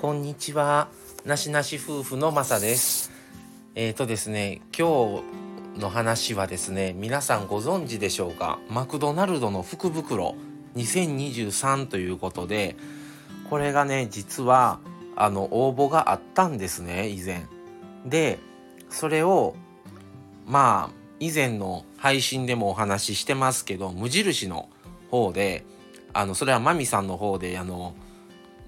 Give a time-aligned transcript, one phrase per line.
[0.00, 0.88] こんにちは。
[1.26, 3.12] なしなし夫婦のまさです。
[3.74, 5.20] えーとですね、今
[5.74, 10.36] 日の話はですね、皆さんご存知でしょうかマクドナルドの福袋
[10.74, 12.76] 2023ということで、
[13.50, 14.80] これがね、実は、
[15.16, 17.44] あの、応募があったんですね、以前。
[18.06, 18.38] で、
[18.88, 19.54] それを、
[20.46, 24.70] まあ、以前の配信でもお話ししてますけど、無印の
[25.10, 25.66] 方で、
[26.14, 27.94] あの、それはマミさんの方で、あの、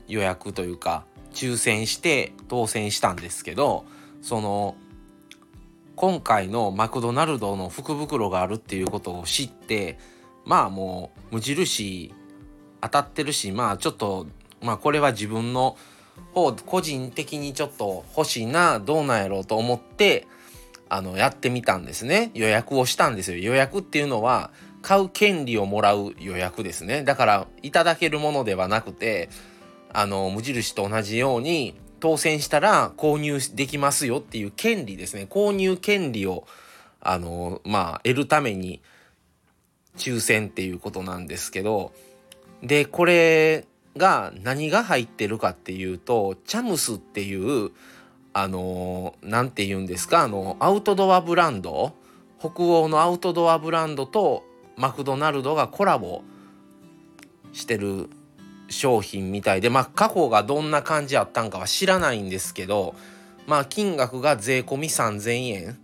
[0.08, 3.84] 予約というか抽選して当選したんですけど
[4.20, 4.76] その
[5.96, 9.98] 今回のマクドナルドの福袋があるっていうことを知って
[10.44, 12.14] まあもう無印
[12.80, 14.26] 当たってるしまあちょっと
[14.60, 15.76] まあこれは自分の
[16.32, 20.26] 方個人的にちょっと欲しいなどうなんやろうと思って
[20.88, 22.30] あのやってみたんですね。
[22.34, 23.38] 予約をしたんですよ。
[23.38, 24.50] 予約っていうのは
[24.82, 27.02] 買う権利をもらう予約ですね。
[27.02, 29.30] だからいただけるものではなくて
[29.92, 35.26] あの無印と同じように当選したら購入できますよっていう権利ですね。
[35.28, 36.46] 購入権利を
[37.00, 38.80] あのまあ得るために
[39.96, 41.92] 抽選っていうことなんですけど
[42.62, 47.70] でこれが何が入ってるかっていうとチャムスっていう
[48.32, 51.92] あの何て言うんですかあのアウトドアブランド
[52.38, 54.44] 北欧のアウトドアブランドと
[54.76, 56.22] マクドナルドがコラボ
[57.52, 58.08] してる
[58.72, 62.94] 商品みたいでまあ過去がどんな感じやったんかは知らないんですけど
[63.46, 65.78] まあ金額が税込み3,000円。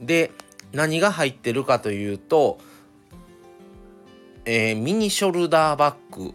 [0.00, 0.30] で
[0.72, 2.58] 何が入ってるかというと、
[4.44, 6.34] えーミニショルダーバッグ。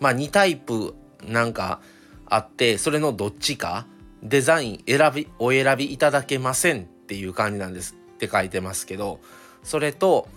[0.00, 0.94] まあ2タイプ
[1.26, 1.80] なんか
[2.26, 3.86] あってそれのどっちか
[4.22, 9.20] デザイン選びお選びいただけませんっていう感じなんですって書いてますけど
[9.62, 10.28] それと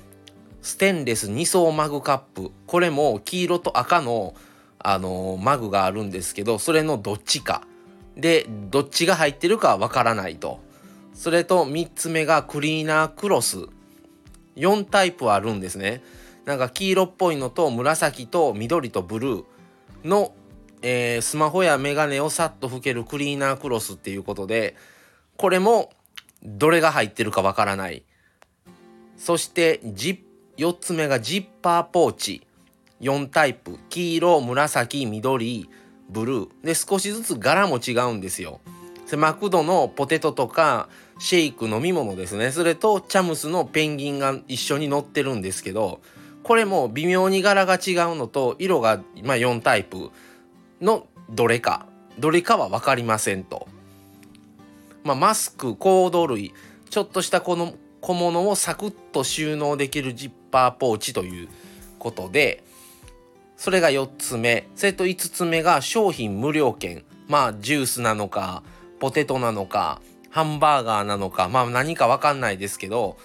[0.61, 2.51] ステンレス2層マグカップ。
[2.65, 4.35] これも黄色と赤の、
[4.79, 7.63] あのーマグがあるんですけどそれのどっちか。
[8.15, 10.59] でどっちが入ってるかわからないと。
[11.13, 13.57] それと3つ目がクリーナークロス。
[14.55, 16.03] 4タイプあるんですね。
[16.45, 19.45] なんか黄色っぽいのと紫と緑とブルー。
[20.03, 20.33] の、
[20.81, 24.75] えースマホやメガネをさっと拭けるクリーナークロスっていうことで
[25.35, 25.91] これも
[26.43, 28.03] どれが入ってるかわからない。
[29.17, 30.26] そしてジッ
[30.57, 32.47] 4つ目がジッパーポーチ。
[33.01, 33.77] 4タイプ。
[33.89, 35.69] 黄色紫緑
[36.09, 36.49] ブルー。
[36.63, 38.59] で少しずつ柄も違うんですよ。
[39.09, 42.51] でマクドのポテトとかシェイク飲み物ですね。
[42.51, 46.01] それとチャムスのペンギンが一緒に乗ってるんですけど
[46.43, 50.11] これも微妙に柄が違うのと色が、ま、4タイプ。
[50.81, 51.85] のどれか。
[52.19, 53.67] どれかは分かりませんと、
[55.03, 56.53] まあ、マスクコード類。
[56.89, 61.49] ちょっとしたこの小物をサクッと収納できるジッパーポーチという
[61.99, 62.63] ことで
[63.57, 64.67] それが4つ目。
[64.75, 67.03] それと5つ目が商品無料券。
[67.27, 68.63] まあジュースなのか
[68.99, 69.99] ポテトなのか
[70.29, 71.49] ハンバーガーなのか。
[71.49, 73.17] まあ何か分かんないですけど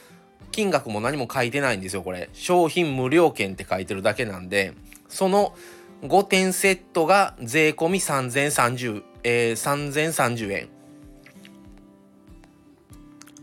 [0.51, 2.31] 金額も何も書いてないんですよこれ。
[2.33, 4.73] 商品無料券って書いてるだけなんで。
[5.09, 5.55] その
[6.03, 10.69] 5点セットが税込み3030、えー、3030円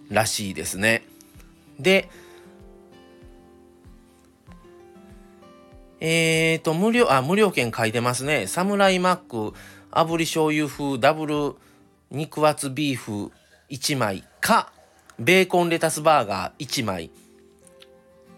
[0.09, 1.03] らしいですね。
[1.79, 2.09] で
[5.99, 8.47] えーと無料あ無料券書いてますね。
[8.47, 9.53] サムライマック
[9.91, 11.55] 炙り醤油風ダブル
[12.11, 13.31] 肉厚ビーフ
[13.69, 14.23] 1枚。
[14.39, 14.71] か
[15.19, 17.11] ベーコンレタスバーガー1枚。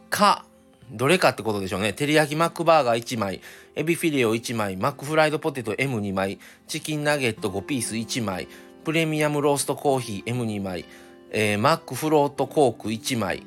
[0.09, 0.45] か
[0.91, 1.93] どれかってことでしょうね。
[1.93, 3.41] 照り焼きマックバーガー1枚。
[3.75, 4.75] エビフィレオ1枚。
[4.75, 6.39] マックフライドポテト M2 枚。
[6.67, 8.47] チキンナゲット5ピース1枚。
[8.83, 10.85] プレミアムローストコーヒー M2 枚、
[11.31, 13.43] えーマックフロートコーク1枚。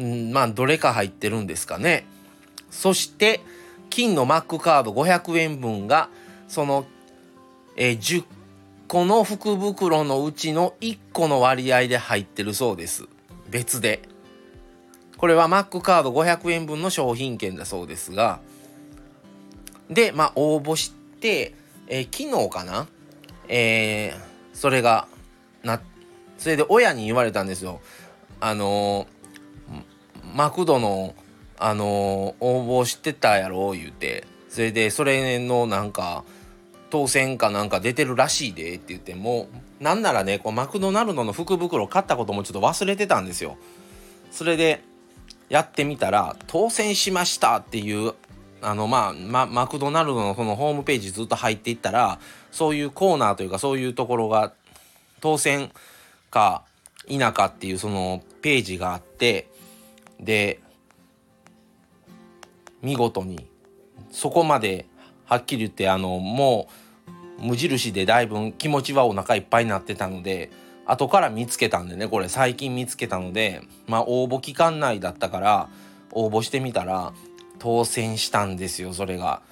[0.00, 2.06] んまあどれか入ってるんですかね。
[2.74, 3.40] そして
[3.88, 6.10] 金のマックカード500円分が
[6.48, 6.84] その、
[7.76, 8.24] えー10
[8.86, 13.04] 個の福袋のうちの1個の割合で入ってるそうです。
[13.48, 14.02] 別で。
[15.16, 18.40] これはマックカード500円分の商品券だそうですが。
[19.88, 21.54] でまあ応募して、
[21.86, 22.86] えー昨日かな？
[23.48, 25.08] えーそれが
[25.62, 25.80] な
[26.36, 27.80] それで親に言われたんですよ。
[28.40, 29.06] あのー
[30.34, 31.14] マクドの
[31.64, 34.26] あのー応募してたやろ言うて。
[34.50, 36.22] それでそれのなんか
[36.90, 39.14] 当選かなんか出てるらしいでって言って。
[39.14, 39.48] も
[39.80, 43.56] うなんならねこうマクドナルドの福袋買ったこともちょっと忘れてたんですよ。
[44.30, 44.82] それで
[45.48, 48.12] やってみたら当選しましたっていう
[48.60, 52.18] あのまあ、ま、マクドナルドのそのホームページずっと入っていったら
[52.52, 54.52] そういうコーナーというかそういうところが
[55.20, 55.70] 当選
[56.30, 56.62] か
[57.08, 59.48] 否かっていうそのページがあって
[60.20, 60.60] で
[62.84, 63.48] 見事に
[64.10, 64.86] そこまで
[65.24, 66.68] はっきり言ってあのも
[67.40, 70.50] う無印でだいぶ気持ちはお腹いっぱいになってたので
[70.86, 75.68] 後から見つけたんでねこれ最近見つけたのでまあ応募期間内だったから
[76.12, 77.12] 応募してみたら
[77.58, 79.42] 当選したんですよそれが。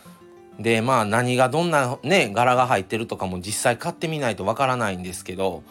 [0.60, 5.62] でまあ何がどんなね柄が入ってるとかも実際買ってみないとわからないんですけど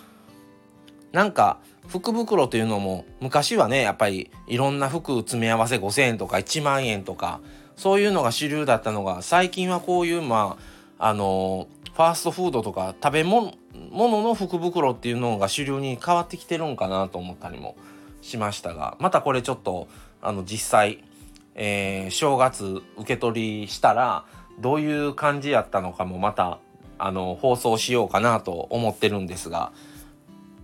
[1.12, 7.42] なんか福袋というのも昔はねやっぱりいろんな服詰め合わせ5,000円とか1万円とか
[7.76, 10.58] そういうのが主流だったのが最近はこういうま
[11.00, 13.58] ああのファーストフードとか食べ物
[13.94, 17.76] の福袋っていうのが主流に変わってきてるんかなと思ったりも
[18.22, 19.88] しましたがまたこれちょっと
[20.22, 21.04] あの実際、
[21.56, 24.26] えー、正月受け取りしたら
[24.60, 26.60] どういう感じやったのかもまた
[27.00, 29.72] あの放送しようかなと思ってるんですが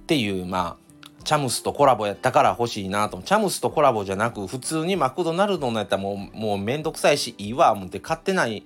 [0.04, 0.87] っていうまあ
[1.28, 3.22] チャムスとコラボやったから欲しいなと。
[3.22, 8.66] チャムスとコラボじゃなく普通にマクドナルドのやったらもうもうめんどくさいしいいわ思って買ってない。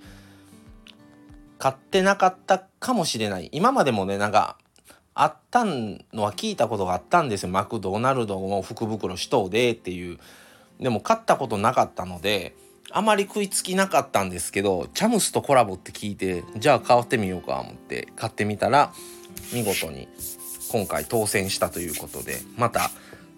[1.58, 3.48] 買ってなかったかもしれない。
[3.50, 4.58] 今までもねなんか
[5.12, 7.48] あったのは聞いたことがあったんですよ。
[7.48, 10.20] マクドナルドも福袋しとうでっていう。
[10.78, 12.54] でも買ったことなかったので
[12.92, 18.92] あまり食いつきなかったんですけどチャムスとコラボって聞いてじゃあ買ってみようか思って買ってみたら
[19.52, 20.08] 見事に
[20.72, 22.90] 今回当選したということでまた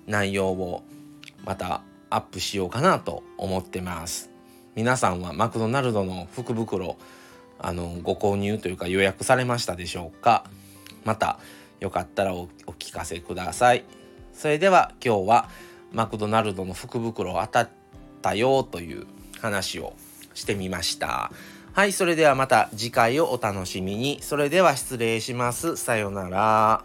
[0.06, 0.84] 内容を
[1.44, 4.30] またアップしようかなと思ってます。
[4.76, 6.96] 皆さんはマクドナルドの福袋
[7.58, 10.44] あのご購入というか予約されましたでしょうか？
[11.04, 11.40] また
[11.80, 12.48] よかったらお
[12.78, 13.84] 聞かせください。
[14.32, 15.48] それでは今日は
[15.92, 17.70] マクドナルドの福袋当たっ
[18.22, 19.06] たよという
[19.40, 19.94] 話を
[20.34, 21.32] してみました。
[21.72, 24.22] はいそれではまた次回をお楽しみに。
[24.22, 25.76] それでは失礼します。
[25.76, 26.84] さようなら。